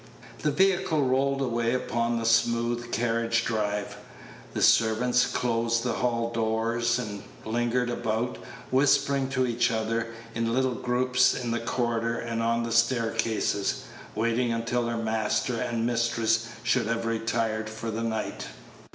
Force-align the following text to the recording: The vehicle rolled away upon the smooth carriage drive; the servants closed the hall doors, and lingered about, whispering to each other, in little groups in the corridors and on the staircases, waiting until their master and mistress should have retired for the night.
The 0.41 0.49
vehicle 0.49 1.03
rolled 1.05 1.41
away 1.43 1.75
upon 1.75 2.17
the 2.17 2.25
smooth 2.25 2.91
carriage 2.91 3.45
drive; 3.45 3.97
the 4.51 4.61
servants 4.63 5.27
closed 5.27 5.83
the 5.83 5.93
hall 5.93 6.31
doors, 6.33 6.97
and 6.97 7.21
lingered 7.45 7.91
about, 7.91 8.39
whispering 8.71 9.29
to 9.29 9.45
each 9.45 9.69
other, 9.69 10.07
in 10.33 10.55
little 10.55 10.73
groups 10.73 11.35
in 11.35 11.51
the 11.51 11.59
corridors 11.59 12.23
and 12.27 12.41
on 12.41 12.63
the 12.63 12.71
staircases, 12.71 13.83
waiting 14.15 14.51
until 14.51 14.87
their 14.87 14.97
master 14.97 15.61
and 15.61 15.85
mistress 15.85 16.47
should 16.63 16.87
have 16.87 17.05
retired 17.05 17.69
for 17.69 17.91
the 17.91 18.01
night. 18.01 18.47